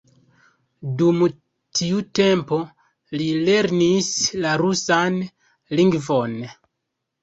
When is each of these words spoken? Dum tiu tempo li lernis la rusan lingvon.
Dum 1.01 1.19
tiu 1.81 2.01
tempo 2.21 2.59
li 3.21 3.29
lernis 3.45 4.11
la 4.43 4.59
rusan 4.67 5.25
lingvon. 5.81 6.41